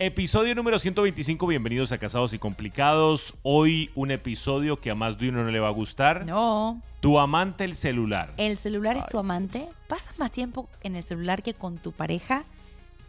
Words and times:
Episodio 0.00 0.54
número 0.54 0.78
125, 0.78 1.44
bienvenidos 1.48 1.90
a 1.90 1.98
Casados 1.98 2.32
y 2.32 2.38
Complicados. 2.38 3.34
Hoy 3.42 3.90
un 3.96 4.12
episodio 4.12 4.80
que 4.80 4.92
a 4.92 4.94
más 4.94 5.18
de 5.18 5.28
uno 5.30 5.42
no 5.42 5.50
le 5.50 5.58
va 5.58 5.66
a 5.68 5.72
gustar. 5.72 6.24
No. 6.24 6.80
Tu 7.00 7.18
amante 7.18 7.64
el 7.64 7.74
celular. 7.74 8.32
¿El 8.36 8.58
celular 8.58 8.96
es 8.96 9.04
tu 9.06 9.18
amante? 9.18 9.68
¿Pasas 9.88 10.16
más 10.20 10.30
tiempo 10.30 10.68
en 10.82 10.94
el 10.94 11.02
celular 11.02 11.42
que 11.42 11.54
con 11.54 11.78
tu 11.78 11.90
pareja? 11.90 12.44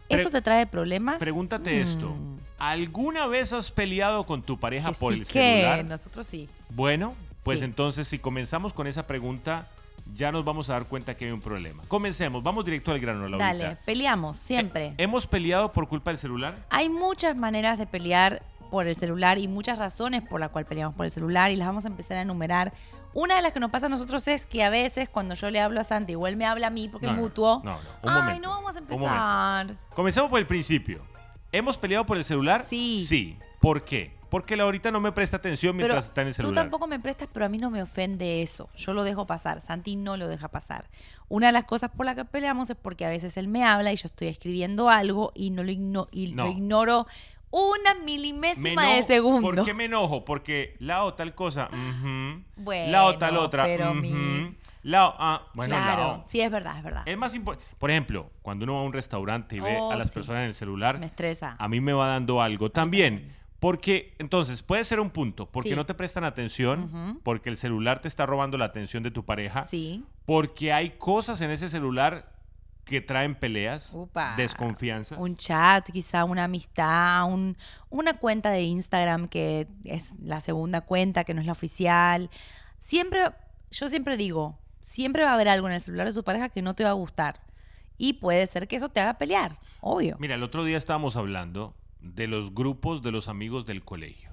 Pre- 0.08 0.18
¿Eso 0.20 0.30
te 0.30 0.42
trae 0.42 0.66
problemas? 0.66 1.18
Pregúntate 1.20 1.80
esto. 1.80 2.08
Mm, 2.10 2.38
¿Alguna 2.58 3.26
vez 3.28 3.52
has 3.52 3.70
peleado 3.70 4.26
con 4.26 4.42
tu 4.42 4.58
pareja 4.58 4.88
que 4.88 4.94
por 4.96 5.14
sí 5.14 5.20
el 5.20 5.26
que 5.28 5.32
celular? 5.60 5.84
nosotros 5.84 6.26
sí. 6.26 6.48
Bueno, 6.70 7.14
pues 7.44 7.60
Sí. 7.60 7.66
entonces 7.66 8.08
si 8.08 8.18
comenzamos 8.18 8.72
con 8.72 8.88
esa 8.88 9.06
pregunta, 9.06 9.68
ya 10.12 10.32
nos 10.32 10.44
vamos 10.44 10.70
a 10.70 10.74
dar 10.74 10.86
cuenta 10.86 11.16
que 11.16 11.26
hay 11.26 11.30
un 11.30 11.40
problema. 11.40 11.82
Comencemos, 11.88 12.42
vamos 12.42 12.64
directo 12.64 12.90
al 12.92 13.00
grano, 13.00 13.20
Laurita. 13.28 13.46
Dale, 13.46 13.76
peleamos, 13.84 14.36
siempre. 14.36 14.86
Eh, 14.86 14.94
¿Hemos 14.98 15.26
peleado 15.26 15.72
por 15.72 15.88
culpa 15.88 16.10
del 16.10 16.18
celular? 16.18 16.66
Hay 16.70 16.88
muchas 16.88 17.36
maneras 17.36 17.78
de 17.78 17.86
pelear 17.86 18.42
por 18.70 18.86
el 18.86 18.94
celular 18.96 19.38
y 19.38 19.48
muchas 19.48 19.78
razones 19.78 20.22
por 20.22 20.40
las 20.40 20.50
cuales 20.50 20.68
peleamos 20.68 20.94
por 20.94 21.04
el 21.04 21.12
celular 21.12 21.50
y 21.50 21.56
las 21.56 21.66
vamos 21.66 21.84
a 21.84 21.88
empezar 21.88 22.18
a 22.18 22.22
enumerar. 22.22 22.72
Una 23.12 23.34
de 23.34 23.42
las 23.42 23.52
que 23.52 23.58
nos 23.58 23.70
pasa 23.70 23.86
a 23.86 23.88
nosotros 23.88 24.26
es 24.28 24.46
que 24.46 24.62
a 24.62 24.70
veces 24.70 25.08
cuando 25.08 25.34
yo 25.34 25.50
le 25.50 25.60
hablo 25.60 25.80
a 25.80 25.84
Santi 25.84 26.14
o 26.14 26.26
él 26.28 26.36
me 26.36 26.46
habla 26.46 26.68
a 26.68 26.70
mí 26.70 26.88
porque 26.88 27.06
es 27.06 27.12
no, 27.12 27.18
mutuo. 27.18 27.60
no, 27.64 27.72
no, 27.72 27.78
un 28.02 28.08
Ay, 28.08 28.20
momento, 28.22 28.48
no 28.48 28.54
vamos 28.54 28.76
a 28.76 28.78
empezar. 28.78 29.76
Comencemos 29.94 30.30
por 30.30 30.38
el 30.38 30.46
principio. 30.46 31.02
¿Hemos 31.50 31.76
peleado 31.76 32.06
por 32.06 32.16
el 32.16 32.24
celular? 32.24 32.66
Sí. 32.70 33.04
Sí. 33.04 33.36
¿Por 33.60 33.84
qué? 33.84 34.19
Porque 34.30 34.56
Laurita 34.56 34.90
no 34.90 35.00
me 35.00 35.12
presta 35.12 35.36
atención 35.38 35.76
Pero 35.76 35.88
mientras 35.88 36.06
está 36.06 36.22
en 36.22 36.28
el 36.28 36.32
tú 36.34 36.42
celular. 36.42 36.64
tampoco 36.64 36.86
me 36.86 36.98
prestas, 37.00 37.28
pero 37.32 37.44
a 37.46 37.48
mí 37.48 37.58
no 37.58 37.68
me 37.70 37.82
ofende 37.82 38.42
eso. 38.42 38.68
Yo 38.76 38.94
lo 38.94 39.02
dejo 39.04 39.26
pasar. 39.26 39.60
Santi 39.60 39.96
no 39.96 40.16
lo 40.16 40.28
deja 40.28 40.48
pasar. 40.48 40.88
Una 41.28 41.48
de 41.48 41.52
las 41.52 41.64
cosas 41.64 41.90
por 41.90 42.06
las 42.06 42.14
que 42.14 42.24
peleamos 42.24 42.70
es 42.70 42.76
porque 42.80 43.04
a 43.04 43.08
veces 43.08 43.36
él 43.36 43.48
me 43.48 43.64
habla 43.64 43.92
y 43.92 43.96
yo 43.96 44.06
estoy 44.06 44.28
escribiendo 44.28 44.88
algo 44.88 45.32
y 45.34 45.50
no 45.50 45.62
lo, 45.64 45.70
igno- 45.72 46.08
y 46.12 46.32
No. 46.32 46.44
lo 46.44 46.50
ignoro 46.50 47.06
una 47.50 47.94
milimésima 48.04 48.86
de 48.94 49.02
segundo. 49.02 49.40
¿Por 49.42 49.64
qué 49.64 49.74
me 49.74 49.86
enojo? 49.86 50.24
Porque 50.24 50.76
la 50.78 51.02
o 51.04 51.14
tal 51.14 51.34
cosa. 51.34 51.68
Bueno, 52.56 52.92
la 52.92 53.04
o 53.06 53.18
tal 53.18 53.36
otra, 53.36 53.64
pero 53.64 53.90
ujú. 53.90 54.00
mi- 54.00 54.56
la 54.82 55.08
o, 55.08 55.14
ah, 55.18 55.42
bueno, 55.54 55.74
la 55.76 55.82
claro, 55.82 56.08
o. 56.12 56.24
sí, 56.28 56.40
es 56.40 56.50
verdad, 56.50 56.78
es 56.78 56.84
verdad. 56.84 57.02
Es 57.06 57.18
más 57.18 57.34
importante. 57.34 57.68
Por 57.78 57.90
ejemplo, 57.90 58.30
cuando 58.42 58.64
uno 58.64 58.74
va 58.74 58.80
a 58.80 58.84
un 58.84 58.92
restaurante 58.92 59.56
y 59.56 59.60
ve 59.60 59.76
Oh, 59.78 59.90
a 59.92 59.96
las 59.96 60.08
sí. 60.08 60.14
personas 60.14 60.40
en 60.42 60.46
el 60.48 60.54
celular, 60.54 60.98
Me 60.98 61.06
estresa. 61.06 61.56
a 61.58 61.68
mí 61.68 61.80
me 61.80 61.92
va 61.92 62.06
dando 62.08 62.40
algo. 62.40 62.70
También, 62.70 63.36
porque, 63.60 64.14
entonces, 64.18 64.62
puede 64.62 64.82
ser 64.84 65.00
un 65.00 65.10
punto, 65.10 65.46
porque 65.50 65.70
Sí. 65.70 65.76
no 65.76 65.86
te 65.86 65.94
prestan 65.94 66.24
atención, 66.24 67.20
porque 67.22 67.50
el 67.50 67.56
celular 67.56 68.00
te 68.00 68.08
está 68.08 68.26
robando 68.26 68.56
la 68.58 68.64
atención 68.64 69.02
de 69.02 69.10
tu 69.10 69.24
pareja, 69.24 69.64
Sí. 69.64 70.04
porque 70.26 70.72
hay 70.72 70.90
cosas 70.90 71.40
en 71.42 71.50
ese 71.50 71.68
celular 71.68 72.32
que 72.84 73.00
traen 73.02 73.34
peleas, 73.36 73.92
Upa. 73.94 74.34
desconfianzas. 74.36 75.18
Un 75.18 75.36
chat, 75.36 75.88
quizá 75.90 76.24
una 76.24 76.44
amistad, 76.44 77.24
un- 77.26 77.56
una 77.90 78.14
cuenta 78.14 78.50
de 78.50 78.62
Instagram 78.62 79.28
que 79.28 79.68
es 79.84 80.18
la 80.20 80.40
segunda 80.40 80.80
cuenta, 80.80 81.22
que 81.24 81.34
no 81.34 81.40
es 81.40 81.46
la 81.46 81.52
oficial. 81.52 82.30
Siempre, 82.78 83.20
yo 83.70 83.88
siempre 83.90 84.16
digo, 84.16 84.58
siempre 84.80 85.22
va 85.22 85.30
a 85.32 85.34
haber 85.34 85.48
algo 85.48 85.68
en 85.68 85.74
el 85.74 85.80
celular 85.80 86.06
de 86.06 86.12
su 86.14 86.24
pareja 86.24 86.48
que 86.48 86.62
no 86.62 86.74
te 86.74 86.82
va 86.82 86.90
a 86.90 86.94
gustar. 86.94 87.40
Y 87.98 88.14
puede 88.14 88.46
ser 88.46 88.66
que 88.66 88.76
eso 88.76 88.88
te 88.88 88.98
haga 89.00 89.18
pelear, 89.18 89.58
obvio. 89.82 90.16
Mira, 90.18 90.34
el 90.34 90.42
otro 90.42 90.64
día 90.64 90.78
estábamos 90.78 91.14
hablando 91.16 91.74
de 92.00 92.26
los 92.26 92.54
grupos 92.54 93.02
de 93.02 93.12
los 93.12 93.28
amigos 93.28 93.66
del 93.66 93.84
colegio. 93.84 94.30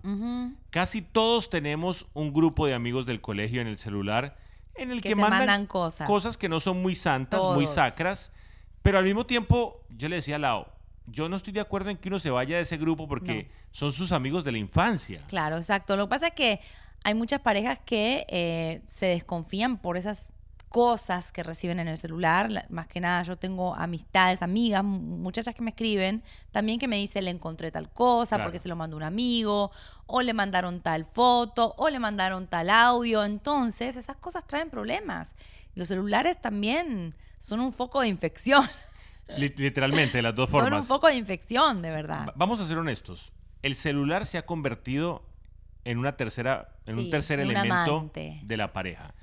Casi 0.69 1.01
todos 1.01 1.49
tenemos 1.49 2.07
un 2.13 2.33
grupo 2.33 2.65
de 2.65 2.73
amigos 2.73 3.05
del 3.05 3.21
colegio 3.21 3.61
en 3.61 3.67
el 3.67 3.77
celular 3.77 4.37
en 4.75 4.91
el 4.91 5.01
que, 5.01 5.15
mandan, 5.15 5.39
mandan 5.39 5.65
cosas. 5.65 6.37
que 6.37 6.49
no 6.49 6.59
son 6.59 6.81
muy 6.81 6.95
santas, 6.95 7.41
muy 7.53 7.65
sacras, 7.65 8.31
pero 8.81 8.99
al 8.99 9.03
mismo 9.03 9.25
tiempo 9.25 9.83
yo 9.89 10.07
le 10.07 10.17
decía 10.17 10.35
a 10.35 10.39
Lao, 10.39 10.71
yo 11.07 11.29
no 11.29 11.35
estoy 11.35 11.53
de 11.53 11.61
acuerdo 11.61 11.89
en 11.89 11.97
que 11.97 12.09
uno 12.09 12.19
se 12.19 12.29
vaya 12.29 12.57
de 12.57 12.63
ese 12.63 12.77
grupo 12.77 13.07
porque 13.07 13.49
son 13.71 13.91
sus 13.91 14.11
amigos 14.11 14.43
de 14.43 14.51
la 14.51 14.57
infancia. 14.57 15.23
Claro, 15.27 15.57
exacto. 15.57 15.95
Lo 15.95 16.05
que 16.05 16.09
pasa 16.09 16.27
es 16.27 16.33
que 16.33 16.59
hay 17.03 17.15
muchas 17.15 17.41
parejas 17.41 17.79
que 17.79 18.25
eh, 18.29 18.81
se 18.85 19.07
desconfían 19.07 19.77
por 19.77 19.97
esas 19.97 20.33
cosas 20.77 21.31
que 21.31 21.41
reciben 21.41 21.79
en 21.79 21.87
el 21.87 21.97
celular. 21.97 22.51
La- 22.51 22.65
Más 22.69 22.87
que 22.87 22.99
nada, 22.99 23.23
yo 23.23 23.35
tengo 23.35 23.73
amistades, 23.73 24.43
amigas, 24.43 24.83
mu- 24.83 24.99
muchachas 24.99 25.55
que 25.55 25.63
me 25.63 25.71
escriben 25.71 26.21
también 26.51 26.77
que 26.77 26.87
me 26.87 26.97
dicen 26.97 27.25
le 27.25 27.31
encontré 27.31 27.71
tal 27.71 27.89
cosa 27.91 28.35
Claro. 28.35 28.43
porque 28.51 28.59
se 28.59 28.67
lo 28.67 28.75
mandó 28.75 28.95
un 28.95 29.01
amigo, 29.01 29.71
o 30.05 30.21
le 30.21 30.33
mandaron 30.35 30.81
tal 30.81 31.03
foto, 31.05 31.73
o 31.79 31.89
le 31.89 31.97
mandaron 31.97 32.45
tal 32.45 32.69
audio. 32.69 33.25
Entonces, 33.25 33.95
esas 33.95 34.17
cosas 34.17 34.45
traen 34.45 34.69
problemas. 34.69 35.33
Los 35.73 35.87
celulares 35.87 36.39
también 36.39 37.15
son 37.39 37.59
un 37.59 37.73
foco 37.73 38.01
de 38.01 38.07
infección. 38.09 38.63
Li- 39.35 39.53
Literalmente, 39.57 40.19
de 40.19 40.21
las 40.21 40.35
dos 40.35 40.47
son 40.51 40.59
formas. 40.61 40.81
un 40.81 40.85
foco 40.85 41.07
de 41.07 41.15
infección, 41.15 41.81
de 41.81 41.89
verdad. 41.89 42.27
Va- 42.27 42.33
Vamos 42.35 42.59
a 42.59 42.67
ser 42.67 42.77
honestos. 42.77 43.31
El 43.63 43.73
celular 43.75 44.27
se 44.27 44.37
ha 44.37 44.45
convertido 44.45 45.23
en 45.85 45.97
una 45.97 46.15
tercera, 46.17 46.69
en 46.85 46.99
un 46.99 47.09
tercer 47.09 47.39
un 47.39 47.49
elemento 47.49 47.95
amante. 47.97 48.39
de 48.43 48.57
la 48.57 48.73
pareja. 48.73 49.15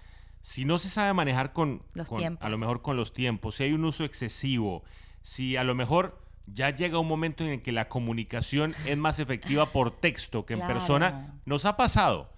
Si 0.46 0.66
no 0.66 0.78
se 0.78 0.90
sabe 0.90 1.14
manejar 1.14 1.54
con, 1.54 1.82
Los 1.94 2.06
con- 2.08 2.18
tiempos. 2.18 2.44
a 2.44 2.50
lo 2.50 2.58
mejor 2.58 2.82
con 2.82 2.98
los 2.98 3.14
tiempos, 3.14 3.54
si 3.54 3.62
hay 3.64 3.72
un 3.72 3.82
uso 3.84 4.04
excesivo, 4.04 4.84
si 5.22 5.56
a 5.56 5.64
lo 5.64 5.74
mejor 5.74 6.20
ya 6.46 6.68
llega 6.68 6.98
un 6.98 7.08
momento 7.08 7.44
en 7.44 7.50
el 7.50 7.62
que 7.62 7.72
la 7.72 7.88
comunicación 7.88 8.74
es 8.86 8.98
más 8.98 9.18
efectiva 9.20 9.72
por 9.72 9.90
texto 9.90 10.44
que 10.44 10.52
en 10.52 10.58
Claro. 10.60 10.74
persona, 10.74 11.40
nos 11.46 11.64
ha 11.64 11.78
pasado. 11.78 12.30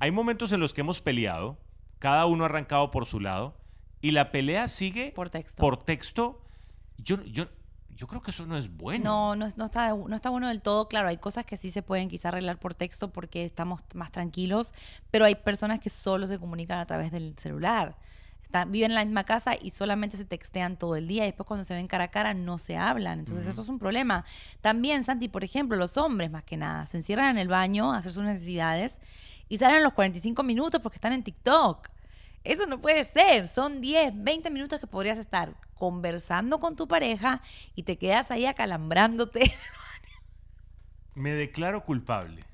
Hay 0.00 0.10
momentos 0.10 0.52
en 0.52 0.60
los 0.60 0.74
que 0.74 0.82
hemos 0.82 1.00
peleado, 1.00 1.56
cada 1.98 2.26
uno 2.26 2.44
ha 2.44 2.48
arrancado 2.48 2.90
por 2.90 3.06
su 3.06 3.18
lado, 3.18 3.56
y 4.02 4.10
la 4.10 4.30
pelea 4.30 4.68
sigue 4.68 5.12
Por 5.16 5.30
texto. 5.30 5.58
por 5.62 5.82
texto. 5.82 6.42
Yo, 6.98 7.24
yo, 7.24 7.46
yo 7.96 8.06
creo 8.06 8.20
que 8.22 8.30
eso 8.30 8.46
no 8.46 8.56
es 8.56 8.74
bueno. 8.74 9.04
No, 9.04 9.36
no, 9.36 9.52
no 9.56 9.64
está, 9.66 9.90
no 9.94 10.16
está 10.16 10.30
bueno 10.30 10.48
del 10.48 10.60
todo. 10.60 10.88
Claro, 10.88 11.08
hay 11.08 11.16
cosas 11.16 11.44
que 11.46 11.56
sí 11.56 11.70
se 11.70 11.82
pueden 11.82 12.08
quizá 12.08 12.28
arreglar 12.28 12.58
por 12.58 12.74
texto 12.74 13.12
porque 13.12 13.44
estamos 13.44 13.82
más 13.94 14.10
tranquilos, 14.10 14.72
pero 15.10 15.24
hay 15.24 15.34
personas 15.34 15.80
que 15.80 15.90
solo 15.90 16.26
se 16.26 16.38
comunican 16.38 16.78
a 16.78 16.86
través 16.86 17.10
del 17.12 17.34
celular. 17.38 17.96
Están, 18.42 18.70
viven 18.70 18.90
en 18.90 18.94
la 18.96 19.04
misma 19.04 19.24
casa 19.24 19.54
y 19.60 19.70
solamente 19.70 20.16
se 20.16 20.24
textean 20.24 20.76
todo 20.76 20.96
el 20.96 21.08
día 21.08 21.24
y 21.24 21.28
después 21.28 21.46
cuando 21.46 21.64
se 21.64 21.74
ven 21.74 21.86
cara 21.86 22.04
a 22.04 22.08
cara 22.08 22.34
no 22.34 22.58
se 22.58 22.76
hablan. 22.76 23.20
Entonces 23.20 23.46
eso 23.46 23.62
es 23.62 23.68
un 23.68 23.78
problema. 23.78 24.24
También, 24.60 25.04
Santi, 25.04 25.28
por 25.28 25.44
ejemplo, 25.44 25.76
los 25.76 25.96
hombres 25.96 26.30
más 26.30 26.44
que 26.44 26.56
nada 26.56 26.86
se 26.86 26.98
encierran 26.98 27.30
en 27.30 27.38
el 27.38 27.48
baño 27.48 27.92
a 27.92 27.98
hacer 27.98 28.12
sus 28.12 28.24
necesidades 28.24 29.00
y 29.48 29.58
salen 29.58 29.78
a 29.78 29.80
los 29.80 29.92
45 29.92 30.42
minutos 30.42 30.80
porque 30.80 30.96
están 30.96 31.12
en 31.12 31.22
TikTok. 31.22 31.93
Eso 32.44 32.66
no 32.66 32.80
puede 32.80 33.04
ser. 33.04 33.48
Son 33.48 33.80
10, 33.80 34.12
20 34.22 34.50
minutos 34.50 34.78
que 34.78 34.86
podrías 34.86 35.18
estar 35.18 35.54
conversando 35.74 36.60
con 36.60 36.76
tu 36.76 36.86
pareja 36.86 37.40
y 37.74 37.82
te 37.82 37.96
quedas 37.98 38.30
ahí 38.30 38.46
acalambrándote. 38.46 39.50
Me 41.14 41.30
declaro 41.32 41.82
culpable. 41.84 42.44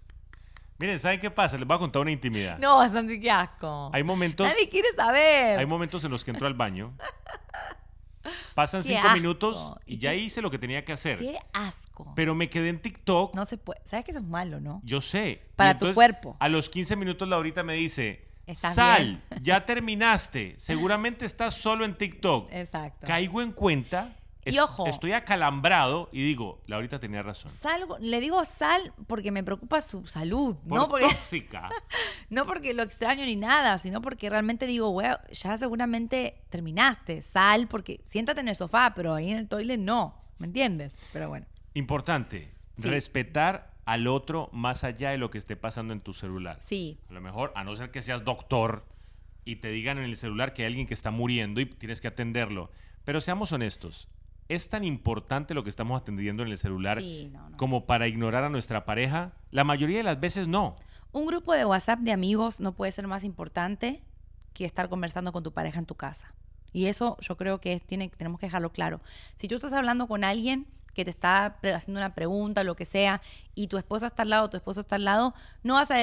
Miren, 0.79 0.99
¿saben 0.99 1.21
qué 1.21 1.31
pasa? 1.31 1.59
Les 1.59 1.67
voy 1.67 1.75
a 1.77 1.79
contar 1.79 2.01
una 2.03 2.11
intimidad. 2.11 2.59
No, 2.59 2.79
bastante 2.79 3.21
qué 3.21 3.31
asco. 3.31 3.91
Hay 3.93 4.03
momentos, 4.03 4.47
Nadie 4.47 4.69
quiere 4.69 4.89
saber. 4.97 5.59
hay 5.59 5.67
momentos 5.67 6.03
en 6.05 6.11
los 6.11 6.25
que 6.25 6.31
entro 6.31 6.47
al 6.47 6.55
baño, 6.55 6.95
pasan 8.55 8.83
Qué 8.83 8.89
cinco 8.89 9.03
asco. 9.05 9.15
minutos 9.17 9.75
y 9.87 9.95
¿Y 9.95 9.99
ya 9.99 10.11
qué- 10.13 10.19
hice 10.19 10.41
lo 10.41 10.51
que 10.51 10.59
tenía 10.59 10.85
que 10.85 10.93
hacer. 10.93 11.19
Qué 11.19 11.39
asco. 11.53 12.13
Pero 12.17 12.35
me 12.35 12.49
quedé 12.49 12.69
en 12.71 12.81
TikTok. 12.81 13.35
No 13.35 13.45
se 13.45 13.59
puede. 13.59 13.81
¿Sabes 13.85 14.05
que 14.07 14.11
eso 14.13 14.21
es 14.21 14.27
malo, 14.27 14.61
no? 14.61 14.81
Yo 14.85 15.01
sé. 15.03 15.43
Para 15.57 15.79
tu 15.79 15.93
cuerpo. 15.93 16.37
A 16.41 16.49
los 16.49 16.71
15 16.71 16.97
minutos 16.97 17.29
Laurita 17.29 17.63
me 17.63 17.75
dice, 17.75 18.30
¿Estás 18.51 18.75
sal, 18.75 19.21
bien?" 19.31 19.43
ya 19.43 19.65
terminaste. 19.67 20.55
Seguramente 20.59 21.25
estás 21.25 21.55
solo 21.55 21.85
en 21.85 21.95
TikTok. 21.97 22.49
Exacto. 22.53 23.07
Caigo 23.07 23.43
en 23.43 23.53
cuenta. 23.53 24.17
Y 24.43 24.59
ojo. 24.59 24.87
Estoy 24.87 25.13
acalambrado 25.13 26.09
y 26.13 26.23
digo, 26.25 26.63
Laurita 26.67 26.99
tenía 26.99 27.23
razón. 27.23 27.53
Salgo, 27.53 27.99
le 28.01 28.21
digo 28.21 28.43
sal 28.47 28.95
porque 29.07 29.31
me 29.31 29.45
preocupa 29.45 29.83
su 29.83 30.07
salud, 30.07 30.57
Por 30.67 30.79
no 30.79 30.89
porque, 30.89 31.05
tóxica. 31.07 31.69
no 32.31 32.47
porque 32.47 32.73
lo 32.73 32.83
extraño 32.83 33.25
ni 33.27 33.37
nada, 33.37 33.77
sino 33.77 34.01
porque 34.01 34.31
realmente 34.31 34.65
digo, 34.67 34.89
güey, 34.89 35.09
ya 35.31 35.59
seguramente 35.59 36.43
terminaste, 36.49 37.21
sal 37.21 37.69
porque 37.69 38.01
siéntate 38.05 38.41
en 38.41 38.49
el 38.49 38.55
sofá, 38.57 38.95
pero 38.97 39.15
ahí 39.15 39.31
en 39.31 39.39
el 39.39 39.47
toilet 39.47 39.79
no, 39.79 40.19
¿me 40.39 40.47
entiendes? 40.47 40.97
Pero 41.13 41.29
bueno. 41.29 41.45
Importante, 41.75 42.51
Sí. 42.79 42.89
respetar 42.89 43.70
al 43.91 44.07
otro 44.07 44.51
más 44.53 44.85
allá 44.85 45.11
de 45.11 45.19
lo 45.19 45.31
que 45.31 45.39
esté 45.39 45.57
pasando 45.57 45.93
en 45.93 46.01
tu 46.01 46.13
celular. 46.13 46.61
Sí, 46.63 47.01
A 47.09 47.13
lo 47.13 47.21
mejor, 47.21 47.53
a 47.57 47.65
no 47.65 47.75
ser 47.75 47.91
que 47.91 48.03
seas 48.03 48.25
doctor 48.25 48.85
y 49.45 49.57
te 49.57 49.69
digan 49.69 49.99
en 49.99 50.05
el 50.05 50.17
celular 50.17 50.53
que 50.55 50.63
hay 50.63 50.67
alguien 50.69 50.87
que 50.87 50.95
está 50.95 51.11
muriendo 51.11 51.61
y 51.61 51.67
tienes 51.67 52.01
que 52.01 52.07
atenderlo. 52.07 52.71
Pero 53.05 53.21
seamos 53.21 53.51
honestos, 53.51 54.07
¿es 54.49 54.71
tan 54.71 54.85
importante 54.85 55.55
lo 55.55 55.65
que 55.65 55.71
estamos 55.71 56.01
atendiendo 56.01 56.45
en 56.45 56.51
el 56.51 56.57
celular 56.59 57.01
Sí, 57.01 57.31
no, 57.33 57.51
no. 57.51 57.57
como 57.57 57.85
para 57.87 58.07
ignorar 58.07 58.45
a 58.45 58.49
nuestra 58.49 58.85
pareja? 58.85 59.33
La 59.51 59.65
mayoría 59.65 59.99
de 59.99 60.05
las 60.05 60.21
veces 60.21 60.47
no. 60.47 60.77
Un 61.11 61.27
grupo 61.27 61.53
de 61.53 61.65
WhatsApp 61.65 61.99
de 61.99 62.13
amigos 62.13 62.61
no 62.61 62.77
puede 62.77 62.93
ser 62.93 63.09
más 63.09 63.25
importante 63.25 64.05
que 64.55 64.65
estar 64.67 64.89
conversando 64.89 65.33
con 65.33 65.43
tu 65.43 65.53
pareja 65.53 65.81
en 65.81 65.87
tu 65.87 65.97
casa. 65.97 66.33
Y 66.73 66.87
eso 66.87 67.17
yo 67.21 67.37
creo 67.37 67.61
que 67.61 67.81
tiene, 67.81 68.09
tenemos 68.11 68.39
que 68.39 68.47
dejarlo 68.47 68.71
claro. 68.71 69.01
Si 69.35 69.49
tú 69.49 69.57
estás 69.57 69.73
hablando 69.73 70.07
con 70.07 70.23
alguien 70.23 70.69
que 70.95 71.05
te 71.05 71.11
está 71.11 71.59
haciendo 71.63 72.01
una 72.01 72.15
pregunta 72.15 72.65
lo 72.65 72.77
que 72.77 72.85
sea, 72.85 73.23
y 73.55 73.69
tu 73.69 73.79
esposa 73.79 74.09
está 74.09 74.23
al 74.23 74.31
lado, 74.31 74.51
tu 74.51 74.57
esposo 74.57 74.81
está 74.81 74.97
al 74.97 75.05
lado, 75.05 75.35
no 75.63 75.75
vas 75.75 75.91
a 75.91 75.99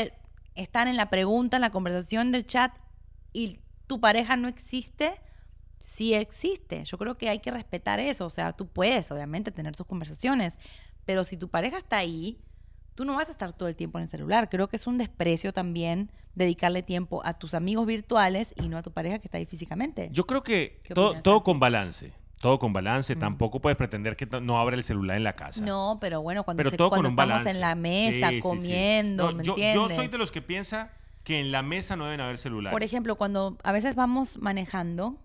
estar 0.55 0.87
en 0.87 0.97
la 0.97 1.09
pregunta, 1.09 1.57
en 1.57 1.61
la 1.61 1.71
conversación 1.71 2.31
del 2.31 2.45
chat, 2.45 2.77
y 3.33 3.59
tu 3.87 3.99
pareja 3.99 4.35
no 4.35 4.47
existe, 4.47 5.21
sí 5.79 6.13
existe. 6.13 6.83
Yo 6.83 6.97
creo 6.97 7.17
que 7.17 7.29
hay 7.29 7.39
que 7.39 7.51
respetar 7.51 7.99
eso. 7.99 8.25
O 8.25 8.29
sea, 8.29 8.53
tú 8.53 8.67
puedes, 8.67 9.11
obviamente, 9.11 9.51
tener 9.51 9.75
tus 9.75 9.85
conversaciones, 9.85 10.57
Pero 11.05 11.23
si 11.23 11.37
tu 11.37 11.47
pareja 11.47 11.77
está 11.77 11.99
ahí, 11.99 12.37
tú 12.93 13.05
no 13.05 13.15
vas 13.15 13.29
a 13.29 13.31
estar 13.31 13.53
todo 13.53 13.69
el 13.69 13.77
tiempo 13.77 13.97
en 13.97 14.03
el 14.03 14.09
celular. 14.09 14.49
Creo 14.49 14.67
que 14.67 14.75
es 14.75 14.87
un 14.87 14.97
desprecio 14.97 15.53
también 15.53 16.11
dedicarle 16.35 16.83
tiempo 16.83 17.21
a 17.23 17.35
tus 17.35 17.53
amigos 17.53 17.85
virtuales 17.85 18.53
y 18.57 18.67
no 18.67 18.77
a 18.77 18.83
tu 18.83 18.91
pareja 18.91 19.17
que 19.19 19.27
está 19.27 19.37
ahí 19.37 19.45
físicamente. 19.45 20.09
Yo 20.11 20.27
creo 20.27 20.43
que 20.43 20.81
¿Qué 20.83 20.93
todo, 20.93 21.43
con 21.43 21.61
balance. 21.61 22.11
Todo 22.39 22.59
con 22.59 22.71
balance. 22.73 23.15
Mm. 23.15 23.19
Tampoco 23.19 23.59
puedes 23.61 23.77
pretender 23.77 24.15
que 24.15 24.27
no 24.41 24.59
abra 24.59 24.75
el 24.75 24.83
celular 24.83 25.17
en 25.17 25.23
la 25.23 25.33
casa. 25.33 25.63
No, 25.65 25.97
pero 25.99 26.21
bueno, 26.21 26.43
cuando, 26.43 26.59
pero 26.59 26.69
se- 26.69 26.77
todo 26.77 26.89
con 26.89 26.97
cuando 26.99 27.09
un 27.09 27.13
estamos 27.13 27.29
balance. 27.43 27.49
en 27.51 27.61
la 27.61 27.75
mesa 27.75 28.29
Sí, 28.29 28.35
sí, 28.35 28.35
sí. 28.35 28.41
comiendo, 28.41 29.31
No, 29.31 29.37
¿me 29.37 29.43
yo, 29.43 29.53
entiendes? 29.53 29.75
yo 29.75 29.89
soy 29.95 30.07
de 30.07 30.17
los 30.17 30.31
que 30.31 30.41
piensa 30.41 30.91
que 31.23 31.39
en 31.39 31.51
la 31.51 31.61
mesa 31.63 31.95
no 31.95 32.05
deben 32.05 32.21
haber 32.21 32.37
celulares. 32.37 32.73
Por 32.73 32.83
ejemplo, 32.83 33.15
cuando 33.15 33.57
a 33.63 33.71
veces 33.71 33.95
vamos 33.95 34.37
manejando, 34.37 35.17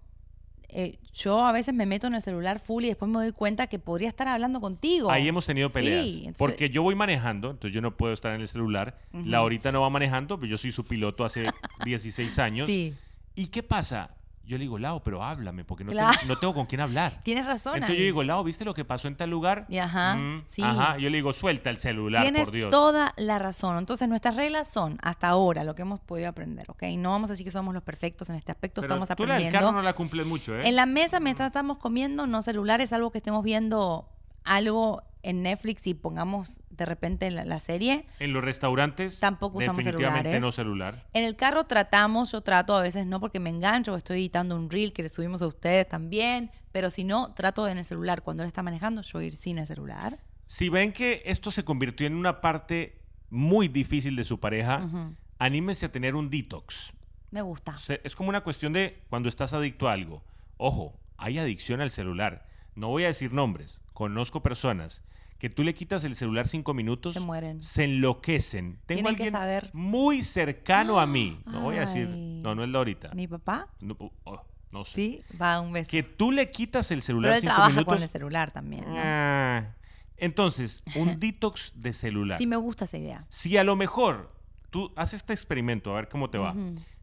eh, 0.74 0.98
yo 1.12 1.44
a 1.44 1.52
veces 1.52 1.74
me 1.74 1.84
meto 1.84 2.06
en 2.06 2.14
el 2.14 2.22
celular 2.22 2.58
full 2.58 2.84
y 2.84 2.88
después 2.88 3.10
me 3.10 3.18
doy 3.18 3.32
cuenta 3.32 3.66
que 3.66 3.78
podría 3.78 4.08
estar 4.08 4.26
hablando 4.26 4.58
contigo. 4.62 5.10
Ahí 5.10 5.28
hemos 5.28 5.44
tenido 5.44 5.68
Sí, 5.68 5.74
peleas. 5.74 6.06
entonces- 6.06 6.38
porque 6.38 6.70
yo 6.70 6.82
voy 6.82 6.94
manejando, 6.94 7.50
entonces 7.50 7.74
yo 7.74 7.82
no 7.82 7.94
puedo 7.94 8.14
estar 8.14 8.34
en 8.34 8.40
el 8.40 8.48
celular. 8.48 8.96
La 9.12 9.38
ahorita 9.38 9.70
no 9.70 9.82
va 9.82 9.90
manejando, 9.90 10.40
pero 10.40 10.48
yo 10.50 10.56
soy 10.56 10.72
su 10.72 10.84
piloto 10.84 11.26
hace 11.26 11.44
16 11.84 12.38
años. 12.38 12.66
Sí, 12.68 12.94
¿Y 13.34 13.48
qué 13.48 13.62
pasa? 13.62 14.10
Yo 14.44 14.58
le 14.58 14.62
digo, 14.64 14.76
Lau, 14.78 15.00
pero 15.02 15.22
háblame, 15.22 15.64
porque 15.64 15.84
no, 15.84 15.92
Claro. 15.92 16.18
tengo, 16.20 16.34
no 16.34 16.38
tengo 16.40 16.54
con 16.54 16.66
quién 16.66 16.80
hablar. 16.80 17.20
tienes 17.24 17.46
razón. 17.46 17.74
Entonces 17.74 17.94
ahí. 17.94 17.98
yo 18.00 18.04
digo, 18.06 18.22
Lau, 18.24 18.42
¿viste 18.42 18.64
lo 18.64 18.74
que 18.74 18.84
pasó 18.84 19.06
en 19.08 19.14
tal 19.16 19.30
lugar? 19.30 19.66
Y 19.68 19.78
ajá, 19.78 20.16
Mm, 20.16 20.44
sí. 20.52 20.62
Ajá. 20.62 20.98
Yo 20.98 21.08
le 21.10 21.16
digo, 21.16 21.32
suelta 21.32 21.70
el 21.70 21.76
celular, 21.76 22.22
Tienes 22.22 22.44
por 22.44 22.52
Dios. 22.52 22.70
toda 22.70 23.14
la 23.16 23.38
razón. 23.38 23.78
Entonces, 23.78 24.08
nuestras 24.08 24.34
reglas 24.36 24.68
son, 24.68 24.98
hasta 25.02 25.28
ahora, 25.28 25.62
lo 25.64 25.74
que 25.74 25.82
hemos 25.82 26.00
podido 26.00 26.28
aprender, 26.28 26.70
¿ok? 26.70 26.82
No 26.98 27.10
vamos 27.12 27.30
a 27.30 27.34
decir 27.34 27.44
que 27.46 27.52
somos 27.52 27.72
los 27.72 27.82
perfectos 27.84 28.28
en 28.30 28.36
este 28.36 28.50
aspecto, 28.52 28.80
Pero 28.80 28.94
estamos 28.94 29.08
tú 29.16 29.24
la 29.24 29.34
del 29.34 29.42
aprendiendo. 29.44 29.58
carro 29.68 29.72
no 29.78 29.82
la 29.82 29.92
cumples 29.92 30.26
mucho, 30.26 30.56
¿eh? 30.56 30.68
En 30.68 30.76
la 30.76 30.86
mesa, 30.86 31.20
mientras 31.20 31.46
estamos 31.46 31.78
comiendo, 31.78 32.26
no 32.26 32.42
celulares, 32.42 32.92
algo 32.92 33.10
que 33.12 33.18
estemos 33.18 33.42
viendo 33.44 34.08
algo 34.44 35.02
en 35.24 35.42
Netflix 35.42 35.86
y 35.86 35.94
pongamos 35.94 36.60
de 36.70 36.84
repente 36.84 37.30
la, 37.30 37.44
la 37.44 37.60
serie. 37.60 38.06
En 38.18 38.32
los 38.32 38.42
restaurantes, 38.42 39.20
Tampoco 39.20 39.58
usamos 39.58 39.76
definitivamente 39.84 40.30
celulares. 40.30 40.42
no 40.42 40.50
celular. 40.52 41.06
En 41.12 41.24
el 41.24 41.36
carro 41.36 41.64
tratamos, 41.64 42.32
yo 42.32 42.40
trato 42.40 42.76
a 42.76 42.82
veces 42.82 43.06
no 43.06 43.20
porque 43.20 43.38
me 43.38 43.50
engancho, 43.50 43.96
estoy 43.96 44.18
editando 44.20 44.56
un 44.56 44.68
reel 44.68 44.92
que 44.92 45.02
le 45.04 45.08
subimos 45.08 45.40
a 45.42 45.46
ustedes 45.46 45.88
también, 45.88 46.50
pero 46.72 46.90
si 46.90 47.04
no, 47.04 47.32
trato 47.34 47.68
en 47.68 47.78
el 47.78 47.84
celular. 47.84 48.22
Cuando 48.22 48.42
él 48.42 48.48
está 48.48 48.62
manejando, 48.64 49.02
yo 49.02 49.20
ir 49.22 49.36
sin 49.36 49.58
el 49.58 49.66
celular. 49.68 50.18
Si 50.46 50.68
ven 50.68 50.92
que 50.92 51.22
esto 51.24 51.50
se 51.52 51.64
convirtió 51.64 52.06
en 52.06 52.14
una 52.16 52.40
parte 52.40 53.00
muy 53.30 53.68
difícil 53.68 54.16
de 54.16 54.24
su 54.24 54.40
pareja, 54.40 54.82
Ujú. 54.84 55.14
anímese 55.38 55.86
a 55.86 55.92
tener 55.92 56.16
un 56.16 56.30
detox. 56.30 56.92
Me 57.30 57.42
gusta. 57.42 57.76
Es 58.02 58.16
como 58.16 58.28
una 58.28 58.42
cuestión 58.42 58.72
de 58.72 59.02
cuando 59.08 59.28
estás 59.28 59.52
adicto 59.54 59.88
a 59.88 59.92
algo. 59.92 60.22
Ojo, 60.58 60.98
hay 61.16 61.38
adicción 61.38 61.80
al 61.80 61.90
celular. 61.92 62.44
No 62.74 62.88
voy 62.88 63.04
a 63.04 63.08
decir 63.08 63.32
nombres. 63.32 63.80
Conozco 63.92 64.42
personas 64.42 65.02
que 65.38 65.50
tú 65.50 65.64
le 65.64 65.74
quitas 65.74 66.04
el 66.04 66.14
celular 66.14 66.46
cinco 66.48 66.72
minutos, 66.72 67.14
Se 67.14 67.20
mueren. 67.20 67.62
se 67.62 67.84
enloquecen. 67.84 68.78
Tengo 68.86 69.02
Tienen 69.02 69.16
que 69.16 69.22
alguien 69.24 69.32
saber. 69.32 69.70
muy 69.72 70.22
cercano 70.22 71.00
a 71.00 71.06
mí. 71.06 71.40
No 71.46 71.62
voy 71.62 71.76
a 71.76 71.80
decir, 71.80 72.08
no, 72.08 72.54
no 72.54 72.62
es 72.64 72.70
de 72.70 72.78
ahorita. 72.78 73.10
Mi 73.14 73.26
papá, 73.26 73.68
No, 73.80 73.96
oh, 74.24 74.40
no 74.70 74.84
sé. 74.84 74.94
sí, 74.94 75.22
va 75.40 75.60
un 75.60 75.72
beso. 75.72 75.90
Que 75.90 76.02
tú 76.04 76.30
le 76.30 76.50
quitas 76.50 76.90
el 76.92 76.98
Pero 76.98 77.06
celular 77.06 77.32
él 77.34 77.40
cinco 77.40 77.54
trabaja 77.54 77.70
minutos. 77.70 77.94
con 77.94 78.02
el 78.02 78.08
celular 78.08 78.50
también. 78.52 78.84
¿no? 78.84 78.94
Ah. 78.96 79.74
Entonces, 80.16 80.82
un 80.94 81.18
detox 81.20 81.72
de 81.74 81.92
celular. 81.92 82.38
Sí, 82.38 82.46
me 82.46 82.56
gusta 82.56 82.84
esa 82.84 82.98
idea. 82.98 83.26
Si 83.28 83.56
a 83.56 83.64
lo 83.64 83.74
mejor 83.74 84.32
tú 84.70 84.92
haces 84.96 85.14
este 85.20 85.32
experimento, 85.32 85.90
a 85.92 85.96
ver 85.96 86.08
cómo 86.08 86.30
te 86.30 86.38
va. 86.38 86.54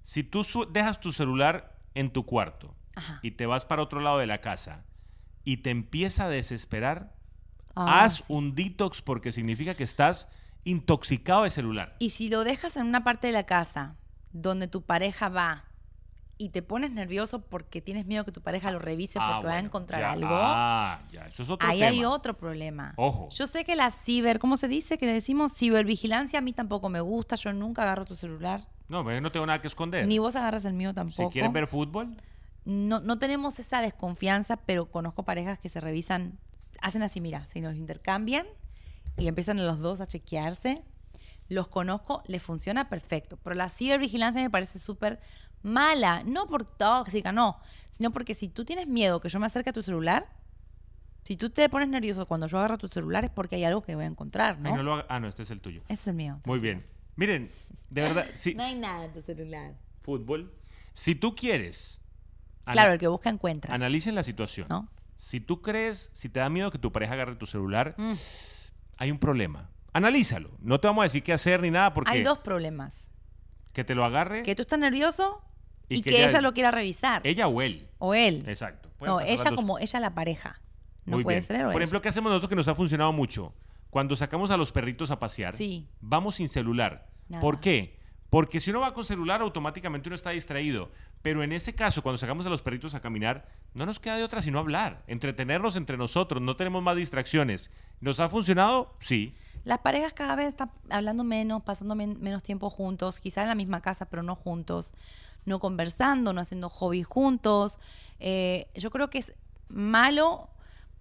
Si 0.01 0.23
tú 0.23 0.43
dejas 0.71 0.99
tu 1.01 1.11
celular 1.11 1.77
en 1.93 2.09
tu 2.11 2.25
cuarto 2.25 2.73
Ajá. 2.95 3.19
y 3.21 3.31
te 3.31 3.45
vas 3.45 3.65
para 3.65 3.81
otro 3.83 3.99
lado 3.99 4.19
de 4.19 4.27
la 4.27 4.39
casa 4.41 4.85
y 5.43 5.57
te 5.57 5.69
empieza 5.69 6.25
a 6.25 6.29
desesperar, 6.29 7.13
Ah, 7.75 8.03
haz 8.03 8.15
sí. 8.15 8.23
un 8.29 8.55
detox 8.55 9.01
porque 9.01 9.31
significa 9.31 9.73
que 9.75 9.83
estás 9.83 10.27
intoxicado 10.65 11.43
de 11.43 11.49
celular. 11.49 11.95
Y 11.99 12.09
si 12.11 12.29
lo 12.29 12.43
dejas 12.43 12.75
en 12.77 12.85
una 12.85 13.03
parte 13.03 13.27
de 13.27 13.33
la 13.33 13.43
casa 13.45 13.95
donde 14.33 14.67
tu 14.67 14.81
pareja 14.81 15.29
va 15.29 15.63
y 16.37 16.49
te 16.49 16.61
pones 16.61 16.91
nervioso 16.91 17.41
porque 17.41 17.81
tienes 17.81 18.05
miedo 18.05 18.23
que 18.25 18.31
tu 18.31 18.41
pareja 18.41 18.71
lo 18.71 18.79
revise 18.79 19.13
porque 19.19 19.25
Ah, 19.25 19.31
va 19.31 19.37
a 19.37 19.41
bueno, 19.41 19.67
encontrar 19.67 20.01
ya, 20.01 20.11
algo, 20.11 20.27
Ah, 20.31 20.99
ya, 21.11 21.27
eso 21.27 21.43
es 21.43 21.49
otro 21.49 21.67
ahí 21.67 21.79
tema. 21.79 21.91
hay 21.91 22.05
otro 22.05 22.37
problema. 22.37 22.93
Ojo. 22.97 23.29
Yo 23.31 23.47
sé 23.47 23.63
que 23.65 23.75
la 23.75 23.91
ciber, 23.91 24.39
¿cómo 24.39 24.55
se 24.57 24.67
dice? 24.67 24.97
Que 24.97 25.05
le 25.05 25.13
decimos 25.13 25.53
cibervigilancia, 25.53 26.39
a 26.39 26.41
mí 26.41 26.53
tampoco 26.53 26.89
me 26.89 27.01
gusta, 27.01 27.35
yo 27.35 27.51
nunca 27.53 27.81
agarro 27.83 28.05
tu 28.05 28.15
celular, 28.15 28.67
No, 28.87 29.03
pero 29.03 29.15
yo 29.17 29.21
no 29.21 29.31
tengo 29.31 29.45
nada 29.45 29.61
que 29.61 29.67
esconder. 29.67 30.07
ni 30.07 30.17
vos 30.19 30.35
agarras 30.35 30.63
el 30.65 30.73
mío 30.73 30.89
si 30.91 30.95
tampoco. 30.95 31.29
quieres 31.29 31.51
ver 31.51 31.67
fútbol, 31.67 32.09
no, 32.69 32.99
no 32.99 33.17
tenemos 33.17 33.59
esa 33.59 33.81
desconfianza, 33.81 34.57
pero 34.57 34.91
conozco 34.91 35.23
parejas 35.23 35.57
que 35.57 35.69
se 35.69 35.81
revisan, 35.81 36.37
hacen 36.81 37.01
así, 37.01 37.19
mira, 37.19 37.47
se 37.47 37.61
nos 37.61 37.75
intercambian 37.75 38.45
y 39.17 39.27
empiezan 39.27 39.65
los 39.65 39.79
dos 39.79 40.01
a 40.01 40.07
chequearse. 40.07 40.83
Los 41.47 41.67
conozco, 41.67 42.21
les 42.27 42.43
funciona 42.43 42.87
perfecto, 42.87 43.37
pero 43.37 43.55
la 43.55 43.69
cibervigilancia 43.69 44.39
me 44.39 44.51
parece 44.51 44.77
súper 44.77 45.19
mala, 45.63 46.21
no 46.23 46.45
por 46.45 46.63
tóxica, 46.63 47.31
no, 47.31 47.59
sino 47.89 48.11
porque 48.11 48.35
si 48.35 48.49
tú 48.49 48.65
tienes 48.65 48.87
miedo 48.87 49.19
que 49.19 49.29
yo 49.29 49.39
me 49.39 49.47
acerque 49.47 49.71
a 49.71 49.73
tu 49.73 49.81
celular, 49.81 50.25
si 51.23 51.37
tú 51.37 51.49
te 51.49 51.67
pones 51.69 51.89
nervioso 51.89 52.27
cuando 52.27 52.45
yo 52.45 52.59
agarro 52.59 52.77
tu 52.77 52.87
celular 52.87 53.25
es 53.25 53.31
porque 53.31 53.55
hay 53.55 53.63
algo 53.63 53.81
que 53.81 53.95
voy 53.95 54.03
a 54.03 54.07
encontrar, 54.07 54.57
ay, 54.57 54.61
¿no? 54.61 54.77
no 54.77 54.83
lo 54.83 55.05
ah, 55.09 55.19
no, 55.19 55.27
este 55.27 55.41
es 55.41 55.49
el 55.49 55.59
tuyo. 55.59 55.81
Este 55.89 55.93
es 55.93 56.07
el 56.07 56.13
mío. 56.13 56.39
Muy 56.45 56.59
bien. 56.59 56.85
Miren, 57.15 57.49
de 57.89 58.01
verdad, 58.01 58.27
si, 58.35 58.53
No 58.55 58.63
hay 58.63 58.75
nada 58.75 59.05
en 59.05 59.13
tu 59.13 59.21
celular. 59.23 59.73
fútbol, 60.03 60.53
si 60.93 61.15
tú 61.15 61.35
quieres, 61.35 61.99
Claro, 62.73 62.93
el 62.93 62.99
que 62.99 63.07
busca 63.07 63.29
encuentra, 63.29 63.73
analicen 63.73 64.15
la 64.15 64.23
situación. 64.23 64.67
¿no? 64.69 64.87
Si 65.15 65.39
tú 65.39 65.61
crees, 65.61 66.09
si 66.13 66.29
te 66.29 66.39
da 66.39 66.49
miedo 66.49 66.71
que 66.71 66.77
tu 66.79 66.91
pareja 66.91 67.13
agarre 67.13 67.35
tu 67.35 67.45
celular, 67.45 67.95
Mm. 67.97 68.13
hay 68.97 69.11
un 69.11 69.19
problema. 69.19 69.69
Analízalo. 69.93 70.51
No 70.59 70.79
te 70.79 70.87
vamos 70.87 71.01
a 71.01 71.05
decir 71.05 71.23
qué 71.23 71.33
hacer 71.33 71.61
ni 71.61 71.71
nada 71.71 71.93
porque 71.93 72.11
Hay 72.11 72.21
dos 72.23 72.37
problemas. 72.39 73.11
que 73.73 73.83
te 73.83 73.95
lo 73.95 74.03
agarre 74.05 74.43
Que 74.43 74.55
tú 74.55 74.61
estás 74.63 74.79
nervioso 74.79 75.41
Y 75.89 75.99
y, 75.99 76.01
que 76.01 76.09
que, 76.11 76.23
ella- 76.23 76.41
lo 76.41 76.53
quiera 76.53 76.71
revisar. 76.71 77.21
ella 77.25 77.47
o 77.47 77.61
él. 77.61 77.89
o 77.97 78.13
él. 78.13 78.43
Exacto. 78.47 78.89
Pueden 78.97 79.15
No, 79.15 79.21
ella 79.21 79.51
como 79.55 79.79
ella 79.79 79.99
la 79.99 80.13
pareja. 80.13 80.61
No 81.05 81.15
Muy 81.17 81.23
puede 81.23 81.37
bien. 81.37 81.47
ser. 81.47 81.55
o 81.61 81.63
Por 81.65 81.71
ella. 81.73 81.83
ejemplo, 81.85 82.01
¿qué 82.01 82.09
hacemos 82.09 82.29
nosotros 82.29 82.49
que 82.49 82.55
nos 82.55 82.67
ha 82.67 82.75
funcionado 82.75 83.11
mucho? 83.11 83.53
Cuando 83.89 84.15
sacamos 84.15 84.51
a 84.51 84.57
los 84.57 84.71
perritos 84.71 85.09
a 85.11 85.17
pasear, 85.19 85.55
Sí. 85.57 85.87
vamos 86.01 86.35
sin 86.35 86.49
celular. 86.49 87.09
Nada. 87.27 87.41
¿Por 87.41 87.59
qué? 87.59 87.98
Porque 88.29 88.59
si 88.59 88.69
uno 88.69 88.81
va 88.81 88.93
con 88.93 89.05
celular, 89.05 89.41
automáticamente 89.41 90.07
uno 90.09 90.15
está 90.15 90.29
distraído. 90.29 90.91
Pero 91.21 91.43
en 91.43 91.51
ese 91.51 91.73
caso, 91.73 92.03
cuando 92.03 92.17
sacamos 92.19 92.45
a 92.45 92.49
los 92.49 92.61
perritos 92.61 92.93
a 92.93 93.01
caminar, 93.01 93.47
no 93.73 93.85
nos 93.85 93.99
queda 93.99 94.17
de 94.17 94.23
otra 94.23 94.41
sino 94.41 94.59
hablar, 94.59 95.03
entretenernos 95.07 95.75
entre 95.75 95.97
nosotros, 95.97 96.41
no 96.41 96.55
tenemos 96.55 96.83
más 96.83 96.95
distracciones. 96.95 97.71
¿Nos 98.01 98.19
ha 98.19 98.29
funcionado? 98.29 98.93
Sí. 98.99 99.35
Las 99.65 99.79
parejas 99.79 100.13
cada 100.13 100.35
vez 100.35 100.47
están 100.47 100.71
hablando 100.89 101.23
menos, 101.23 101.63
pasando 101.63 101.95
men- 101.95 102.17
menos 102.21 102.43
tiempo 102.43 102.69
juntos, 102.69 103.19
quizá 103.19 103.41
en 103.41 103.47
la 103.49 103.55
misma 103.55 103.81
casa, 103.81 104.05
pero 104.05 104.23
no 104.23 104.35
juntos, 104.35 104.93
no 105.45 105.59
conversando, 105.59 106.31
no 106.31 106.39
haciendo 106.39 106.69
hobbies 106.69 107.07
juntos. 107.07 107.79
Eh, 108.19 108.67
yo 108.75 108.91
creo 108.91 109.09
que 109.09 109.17
es 109.17 109.33
malo 109.67 110.49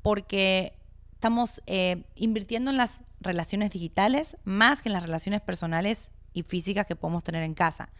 porque 0.03 0.73
estamos 1.15 1.63
eh, 1.67 2.05
invirtiendo 2.17 2.71
en 2.71 2.77
las 2.79 3.03
relaciones 3.21 3.71
digitales 3.71 4.37
más 4.45 4.83
que 4.83 4.89
en 4.89 4.95
las 4.95 5.03
relaciones 5.03 5.41
personales 5.41 6.11
y 6.33 6.43
físicas 6.43 6.87
que 6.87 6.97
podemos 6.97 7.23
tener 7.23 7.43
en 7.43 7.55
casa. 7.55 7.91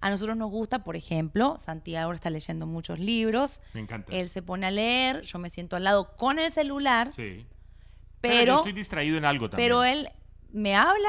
A 0.00 0.08
nosotros 0.08 0.36
nos 0.36 0.50
gusta, 0.50 0.82
por 0.82 0.96
ejemplo, 0.96 1.58
Santiago 1.58 2.06
ahora 2.06 2.16
está 2.16 2.30
leyendo 2.30 2.66
muchos 2.66 2.98
libros, 2.98 3.60
Me 3.74 3.80
encanta. 3.80 4.10
él 4.14 4.28
se 4.28 4.40
pone 4.42 4.66
a 4.66 4.70
leer, 4.70 5.20
yo 5.22 5.38
me 5.38 5.50
siento 5.50 5.76
al 5.76 5.84
lado 5.84 6.16
con 6.16 6.38
el 6.38 6.50
celular, 6.50 7.12
Sí. 7.12 7.40
yo 7.40 7.46
pero, 8.22 8.56
estoy 8.56 8.72
distraído 8.72 9.18
en 9.18 9.24
algo 9.26 9.50
también. 9.50 9.68
pero 9.68 9.84
él 9.84 10.08
me 10.52 10.74
habla 10.74 11.08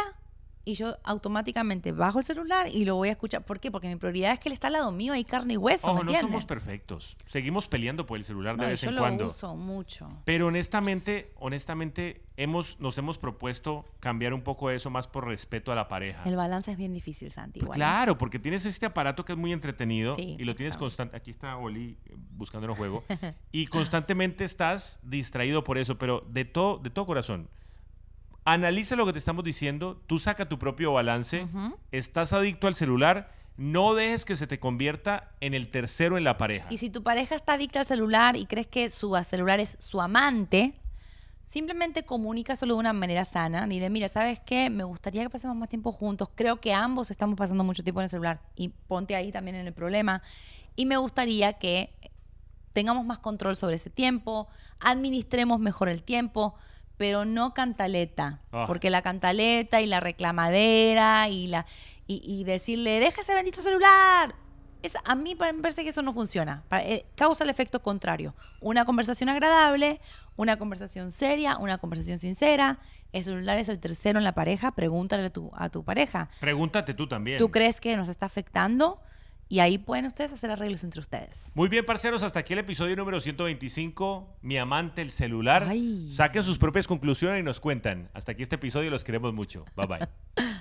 y 0.64 0.76
yo 0.76 0.98
automáticamente 1.04 1.92
bajo 1.92 2.20
el 2.20 2.26
celular 2.26 2.68
y 2.68 2.86
lo 2.86 2.96
voy 2.96 3.10
a 3.10 3.14
escuchar. 3.14 3.44
¿Por 3.44 3.60
qué? 3.60 3.72
Porque 3.72 3.88
mi 3.90 3.96
prioridad 3.96 4.34
es 4.34 4.40
que 4.40 4.50
él 4.50 4.54
está 4.54 4.68
al 4.68 4.74
lado 4.74 4.92
mío, 4.92 5.14
hay 5.14 5.24
carne 5.24 5.54
y 5.54 5.58
hueso, 5.58 5.88
Ojo, 5.88 5.98
¿me 6.00 6.04
no 6.04 6.12
entiendes? 6.12 6.30
somos 6.32 6.46
perfectos. 6.46 7.18
Seguimos 7.28 7.68
peleando 7.68 8.06
por 8.06 8.18
el 8.18 8.24
celular 8.24 8.58
No, 8.58 8.64
de 8.64 8.70
vez 8.72 8.82
yo 8.82 8.90
en 8.90 8.96
lo 8.96 9.02
cuando. 9.02 9.28
uso 9.28 9.56
mucho. 9.56 10.08
Pero 10.26 10.48
honestamente, 10.48 11.32
honestamente, 11.40 12.22
hemos, 12.38 12.80
nos 12.80 12.98
hemos 12.98 13.18
propuesto 13.18 13.86
cambiar 14.00 14.34
un 14.34 14.42
poco 14.42 14.70
eso 14.70 14.90
más 14.90 15.08
por 15.08 15.26
respeto 15.28 15.72
a 15.72 15.76
la 15.76 15.88
pareja. 15.88 16.22
El 16.26 16.36
balance 16.36 16.72
es 16.72 16.78
bien 16.78 16.94
difícil, 16.94 17.32
Santi. 17.32 17.60
Pues 17.60 17.72
¿eh? 17.72 17.74
claro, 17.76 18.18
porque 18.18 18.40
tienes 18.40 18.66
este 18.66 18.86
aparato 18.86 19.26
que 19.26 19.34
es 19.34 19.38
muy 19.38 19.52
entretenido 19.54 20.14
Sí, 20.16 20.36
y 20.40 20.44
lo 20.44 20.56
tienes 20.56 20.78
constante. 20.78 21.18
Aquí 21.18 21.32
está 21.32 21.58
Oli 21.58 21.98
eh, 22.06 22.16
buscando 22.32 22.68
el 22.68 22.74
juego. 22.76 23.04
y 23.52 23.68
constantemente 23.68 24.44
estás 24.44 25.00
distraído 25.04 25.64
por 25.64 25.78
eso, 25.78 25.98
pero 25.98 26.22
de 26.30 26.46
todo, 26.46 26.78
de 26.78 26.90
todo 26.90 27.06
corazón. 27.06 27.50
Analiza 28.44 28.96
lo 28.96 29.06
que 29.06 29.14
te 29.14 29.20
estamos 29.20 29.44
diciendo, 29.44 30.02
tú 30.08 30.18
saca 30.18 30.50
tu 30.50 30.58
propio 30.58 30.94
balance, 30.94 31.46
estás 31.92 32.34
adicto 32.34 32.68
al 32.68 32.76
celular, 32.76 33.32
no 33.58 33.94
dejes 33.94 34.26
que 34.26 34.36
se 34.36 34.48
te 34.48 34.60
convierta 34.60 35.32
en 35.42 35.54
el 35.54 35.70
tercero 35.70 36.18
en 36.18 36.24
la 36.24 36.38
pareja. 36.38 36.68
Y 36.72 36.78
si 36.78 36.90
tu 36.90 37.04
pareja 37.04 37.36
está 37.36 37.54
adicta 37.54 37.82
al 37.82 37.86
celular 37.86 38.36
y 38.36 38.46
crees 38.46 38.68
que 38.68 38.90
su 38.90 39.16
celular 39.24 39.60
es 39.60 39.78
su 39.80 40.02
amante, 40.02 40.74
simplemente 41.44 42.04
comunícaselo 42.04 42.74
de 42.74 42.80
una 42.80 42.94
manera 42.94 43.26
sana. 43.26 43.68
Dile, 43.68 43.90
mira, 43.90 44.08
¿sabes 44.08 44.40
qué? 44.40 44.70
Me 44.70 44.84
gustaría 44.84 45.22
que 45.22 45.30
pasemos 45.30 45.56
más 45.56 45.70
tiempo 45.70 45.92
juntos. 45.92 46.30
Creo 46.34 46.60
que 46.60 46.74
ambos 46.74 47.12
estamos 47.12 47.38
pasando 47.38 47.64
mucho 47.64 47.84
tiempo 47.84 48.00
en 48.00 48.06
el 48.06 48.10
celular. 48.10 48.42
Y 48.56 48.70
ponte 48.70 49.16
ahí 49.16 49.32
también 49.32 49.58
en 49.58 49.68
el 49.68 49.74
problema. 49.74 50.24
Y 50.76 50.86
me 50.86 50.98
gustaría 50.98 51.54
que 51.54 51.94
tengamos 52.74 53.06
más 53.06 53.20
control 53.20 53.56
sobre 53.56 53.76
ese 53.76 53.90
tiempo, 53.90 54.48
administremos 54.80 55.60
mejor 55.60 55.90
el 55.90 56.04
tiempo, 56.04 56.56
pero 57.02 57.26
no 57.26 57.56
cantaleta. 57.56 58.42
Ah. 58.52 58.66
Porque 58.68 58.92
la 58.92 59.02
cantaleta 59.02 59.82
y 59.82 59.88
la 59.88 60.00
reclamadera 60.00 61.30
y 61.30 61.48
la 61.48 61.66
y, 62.06 62.22
y 62.24 62.44
decirle, 62.44 63.00
deja 63.00 63.22
ese 63.22 63.34
bendito 63.34 63.64
celular. 63.64 64.36
Es, 64.84 64.96
a 65.04 65.16
mí 65.16 65.36
me 65.36 65.54
parece 65.56 65.84
que 65.84 65.90
eso 65.90 66.04
no 66.04 66.14
funciona. 66.14 66.64
Eh, 66.84 67.08
causa 67.16 67.44
el 67.44 67.50
efecto 67.50 67.82
contrario. 67.82 68.36
Una 68.60 68.86
conversación 68.86 69.30
agradable, 69.30 70.00
una 70.36 70.58
conversación 70.60 71.12
seria, 71.12 71.58
una 71.58 71.80
conversación 71.80 72.20
sincera. 72.20 72.78
El 73.14 73.24
celular 73.24 73.58
es 73.58 73.68
el 73.68 73.80
tercero 73.80 74.20
en 74.20 74.24
la 74.24 74.34
pareja. 74.34 74.74
Pregúntale 74.74 75.26
a 75.26 75.30
tu, 75.32 75.50
a 75.56 75.70
tu 75.70 75.84
pareja. 75.84 76.30
Pregúntate 76.40 76.94
tú 76.94 77.08
también. 77.08 77.40
¿Tú 77.40 77.50
crees 77.50 77.82
que 77.82 77.98
nos 77.98 78.10
está 78.10 78.28
afectando? 78.28 79.02
Y 79.52 79.60
ahí 79.60 79.78
pueden 79.78 80.06
ustedes 80.06 80.32
hacer 80.32 80.50
arreglos 80.50 80.86
entre 80.86 81.02
ustedes. 81.02 81.52
Muy 81.56 81.68
bien, 81.68 81.86
parceros, 81.86 82.24
hasta 82.24 82.40
aquí 82.40 82.54
el 82.54 82.60
episodio 82.60 82.96
número 82.96 83.20
125. 83.20 84.38
Mi 84.42 84.58
amante, 84.58 85.02
el 85.02 85.12
celular. 85.12 85.66
Ay. 85.68 86.10
Saquen 86.14 86.42
sus 86.42 86.58
propias 86.58 86.88
conclusiones 86.88 87.42
y 87.42 87.44
nos 87.44 87.60
cuentan. 87.60 88.10
Hasta 88.14 88.32
aquí 88.32 88.44
este 88.44 88.56
episodio, 88.56 88.90
los 88.90 89.04
queremos 89.04 89.34
mucho. 89.34 89.66
Bye 89.76 89.88
bye. 89.88 90.08